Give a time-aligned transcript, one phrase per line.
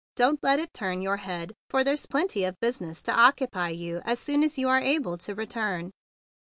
[0.15, 4.19] Don't let it turn your head, for there's plenty of business to occupy you as
[4.19, 5.91] soon as you are able to return.